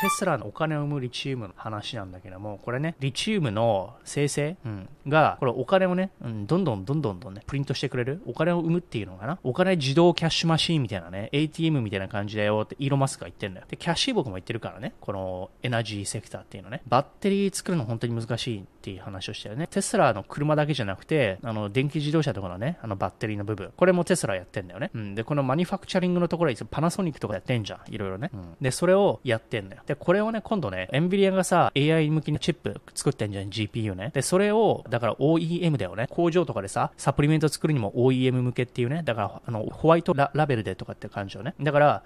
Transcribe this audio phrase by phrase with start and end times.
[0.00, 9.38] テスラのお金を生むリチウムの話なんだけども、これね、リチウムの生成、うん、が、これお金をね、うん、どんどんどんどんどんね、プリントしてくれる、お金を生むっていうのかな？
[9.42, 13.66] お金自動キャッシュマシーンみたいなね、ATM みたいな感じだよってイーロンマスクが言ってんだよ。
[13.68, 19.66] で、キャッシー僕も言ってるからね、このエナジーセクターっていうのね、バッテリー作るの本当に難しいっていう話をしたよね。
[19.66, 24.90] テスラの車だけじゃなくて、あの、電気自動車とかのね、あのバッテリーの部分、これもテスラやってんだよね。
[24.94, 25.14] うん。
[25.14, 27.92] で、このマニファクチャリングのところはパナソニックとかやってんじゃん。
[27.92, 28.30] いろいろね。
[28.32, 28.56] うん。
[28.60, 29.82] で、それをやってんだよ。
[29.90, 34.12] で、これをね、今度ね、エンビリアがさ、AI 向きのチップ作ってんじゃん、GPU ね。
[34.14, 36.06] で、それを、だから OEM だよね。
[36.08, 39.02] 工場とかでさ、サプリメント作るにも OEM 向けっていうね。
[39.04, 41.56] だから、あの、ホワイトラベルでとかって感じよね。
[41.60, 42.02] だから、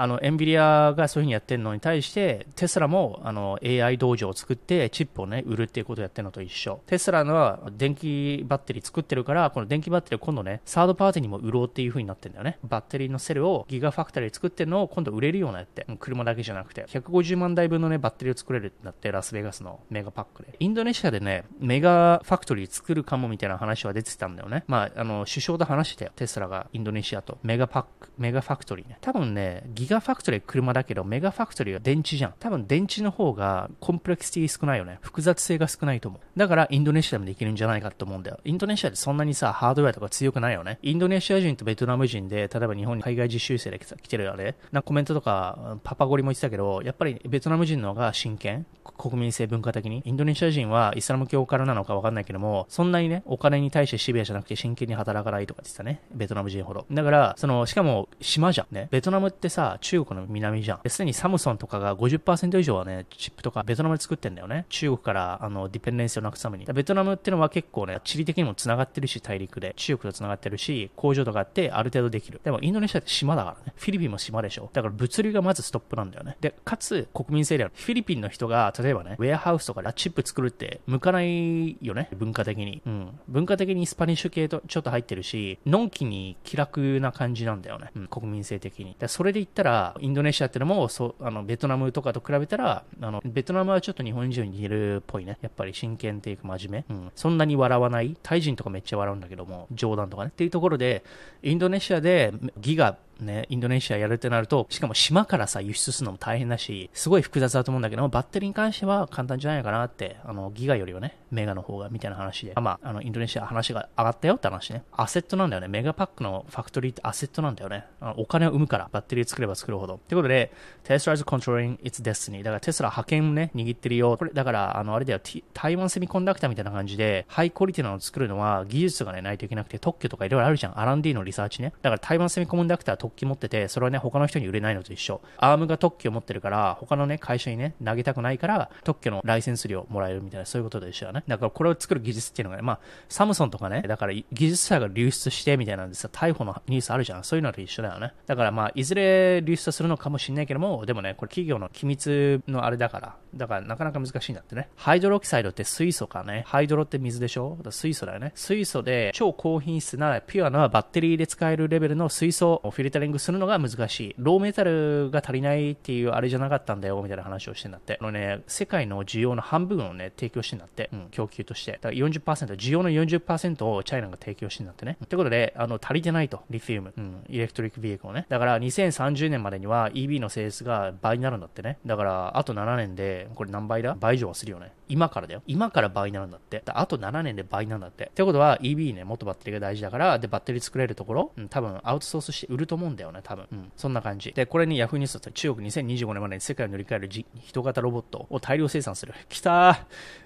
[0.00, 6.80] あの、 NVIDIA がそういうふうにやってるのに対して、テスラも、あの、AI 道場を作って、チップをね、売るっていうことをやってるのと一緒。
[6.86, 12.58] テスラのは電気バッテリー作ってるから、この電気バッテリーを今度ね、サードパーティーにも売ろうっていうふうになってんだよね。
[12.62, 15.84] バッテリーのセルをギガファクトリー作ってるのを今度売れるようなやって。
[15.98, 16.84] 車だけじゃなくて。
[16.84, 20.54] 150万台分のね、バッテリーを作れるんだって、ラスベガスのメガパックで。
[20.60, 24.62] インドネシアでね、メガファクトリー作るかもみたいな話は出てたんだよね。
[24.68, 26.12] まあ、あの、首相と話してたよ。
[26.14, 28.98] テスラがインドネシアとメガパック、メガファクトリーね。
[29.00, 32.34] 多分ね、ギガファクトリー車だけど、メガファクトリーは電池じゃん。
[32.38, 34.98] 多分電池の方が complexity 少ないよね。
[35.00, 36.20] 複雑性が少ないと思う。
[36.38, 38.38] だからインドネシアでもできるんじゃないかと思うんだよ。
[38.44, 40.78] インドネシアってそんなにさ、ハードウェアとか強くないよね。
[40.82, 48.66] インドネシア人とベトナム人で、例えば日本に海外実習生で来てるあれ、なコメントとか、パパゴリも言ってたけど、やっぱりベトナム人の方が真剣？
[48.96, 50.02] 国民性文化的に？
[50.04, 56.02] インドネシア人はイスラム教からなのかわかんないけども、そんなにね、お金に対してシビアじゃなくて真剣に働かないとかって言ってたね。
[56.12, 56.86] ベトナム人ほど。
[56.90, 58.74] だから、その、しかも島じゃん。
[58.74, 58.88] ね。
[58.90, 60.80] ベトナムってさ、中国の南じゃん。
[60.88, 64.66] すでにサムソンとかが50%以上はね、チップとかベトナムで作ってんだよね。
[64.68, 66.64] 中国からあのディペンデンスをなくすために。
[66.64, 69.74] ベトナムってのは結構ね、地理的にも繋がってるし、大陸で。
[69.76, 72.40] 中国と繋がってるし、工場とかあってある程度できる。
[72.44, 73.72] でもインドネシアって島だからね。
[73.76, 74.70] フィリピンも島でしょ。
[74.72, 76.36] だから物流がまずストップなんだよね。
[76.40, 77.72] で、かつ国民性である。
[77.74, 82.08] フィリピンの人が、例えばね、 warehouse とかラチップ作るって向かないよね。
[82.16, 82.82] 文化的に。
[82.86, 83.20] うん。
[83.28, 87.90] 文化的にスパニッシュ系とちょっと入ってるし、のんきに気楽な感じなんだよね。
[87.94, 88.96] うん、国民性的に。
[88.98, 95.36] でそれで言ったら、インドネシアってのも、そう、あの、ベトナムとかと比べたら、あの、ベトナムはちょっと日本人に似るっぽいね。
[95.42, 96.94] やっぱり真剣っていうか真面目。
[96.94, 97.12] うん。
[97.16, 98.16] そんなに笑わない。
[98.22, 100.30] タイ人とかめっちゃ笑うんだけども、冗談とかね。
[100.30, 101.02] っていうところで、
[101.42, 112.54] インドネシアでギガね、インドネシアやるってなると、しかも島からさ、輸出するのも大変だし、すごい複雑だと思うんだけど、バッテリーに関しては簡単じゃないかなって、あの、ギガよりはね、メガの方が、みたいな話で。
[112.60, 114.82] まあ、あの、インドネシア話が上がったよって話ね。
[114.92, 115.68] アセットなんだよね。
[115.68, 117.84] メガパックのファクトリーってアセットなんだよね。
[118.00, 119.96] あのお金を生むから、バッテリー作れば作るほど。
[119.96, 120.52] ってことで、
[120.84, 122.42] テスラ is controlling its destiny.
[122.42, 124.16] だからテスラ派遣ね、握ってるよ。
[124.16, 125.20] これ、だから、あの、あれだよ、
[125.52, 130.78] 台湾セミコンダクターみたいな感じで、ハイクオリティなのを作るのは、技術がね、ないといけなくて、特許とかいろいろあるじゃん。
[130.80, 131.72] R&D のリサーチね。
[131.82, 135.20] だから台湾セミコンダクター特許持ってて、それはね、他の人に売れないのと一緒。
[135.38, 141.24] アームが特許を持ってるから、他のね、会社にね、投げたくないから、特許のライセンス料もらえるみたいな、そういうことで一緒だね。
[141.26, 147.24] だからこれを作る技術っていうのがね、まあ、サムソンとかね、だから技術者が流出してみたいなんでさ、逮捕のニュースあるじゃん。
[147.24, 148.12] そういうのと一緒だよね。
[148.26, 154.68] だからまあ、いずれ流出するのかもしれないけども、でもね、これ企業の機密のあれだから、だからなかなか難しいんだってね。
[154.76, 156.44] ハイドロキサイドって水素かね。
[156.46, 157.58] ハイドロって水でしょ？
[157.70, 158.32] 水素だよね。
[158.34, 164.14] 水素で超高品質なピュアなバッテリーで使えるレベルの水素をフィルターリングするのが難しい。
[164.18, 167.98] ローメタルが足りないっていうあれじゃなかったんだよ、みたいな話をしてんだって。
[168.00, 170.90] あのね、世界の需要の半分をね、提供してんだって。
[170.92, 171.72] うん、供給として。
[171.72, 172.20] だから40%、
[172.56, 174.96] 需要の40%をチャイナが提供してんだってね。
[175.08, 176.42] ということで、あの、足りてないと。
[176.50, 176.92] リフィウム。
[176.96, 178.26] うん、エレクトリックビークをね。
[178.28, 181.78] だから2030年までには EB のセールスが倍になるんだってね。
[181.86, 183.96] だから、あと7年で、これ何倍だ？
[183.98, 184.72] 倍以上はするよね。
[184.88, 185.42] 今からだよ。
[185.46, 186.62] 今から倍になるんだって。
[186.66, 188.06] あと7年で倍なんだって。
[188.06, 193.46] ってことは EB ね、もっとバッテリーが大事だから、で、バッテリー作れるところ、うん、多分アウトソースして売ると思うんだよね、多分。
[193.50, 194.32] うん、そんな感じ。
[194.32, 199.14] で、これに Yahoo ニュースだと中国2025年までに世界を塗り替える人型ロボットを大量生産する。
[199.28, 199.78] 来たー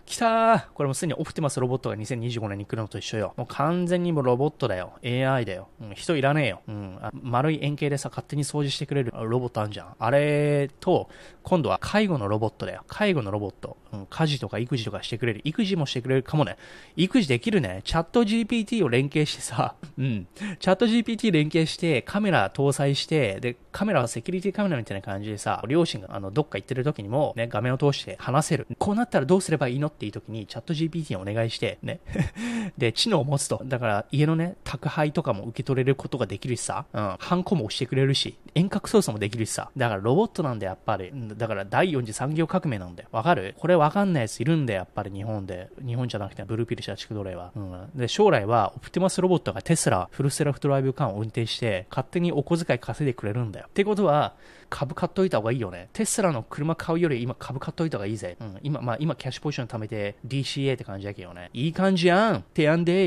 [0.05, 3.35] 来たーこれもすでにオプティマスロボットが2025年に来るのと一緒よ。
[3.37, 4.95] もう完全にもうロボットだよ。
[5.05, 5.69] AI だよ。
[5.81, 6.63] うん、人いらねえよ。
[6.69, 9.95] うん、丸い円形でさ、勝手に掃除してくれるロボットあんじゃん。
[9.99, 11.09] あれと、
[11.43, 12.85] 今度は介護のロボットだよ。
[12.87, 13.77] 介護のロボット。
[14.11, 15.41] 家事とか育児とかしてくれる。
[15.45, 16.57] 育児もしてくれるかもね。
[16.97, 17.81] 育児できるね。
[17.85, 20.27] チャット GPT を連携してさ、 うん。
[20.61, 28.67] チャット GPT 連携して、カメラ搭載して、で、カメラはセキュリティカメラみたいな感じでさ、両親があの、どっか行ってる時にも、ね、画面を通して話せる。
[28.79, 32.01] こうなったらどうすればいいのっていう時に、チャット GPT にお願いして、ね。
[32.79, 33.61] で、知能を持つと。
[33.65, 37.17] だから、家のね、宅配とかも受け取れることができるしさ、うん。
[37.19, 39.71] ハンコも押してくれるし、遠隔操作もできるしさ。
[39.77, 41.11] だからロボットなんだよ、やっぱり。
[41.37, 43.09] だから第4次産業革命なんだよ。
[43.13, 43.55] わかる？
[43.59, 45.69] これわかんないやついるんだよ、やっぱり日本で。
[45.85, 47.53] 日本じゃなくて、ブルーピル社畜奴隷は。
[47.57, 47.91] うん。
[47.95, 53.67] で、将来は、オプティマスロボットがテスラ、フルセラフドライブカーを運転して、勝手にお小遣い稼いでくれるんだよ。
[53.69, 54.35] ってことは、
[54.73, 55.91] 株買っといた方がいいよね。
[55.93, 58.39] テスラの車買うより今株買っといた方がいいぜ。
[58.41, 58.59] うん。
[58.63, 61.51] 今、まあ今キャッシュポジション貯めて DCA って感じだけどね。
[61.53, 62.43] いい感じやん。
[62.43, 63.07] てやんで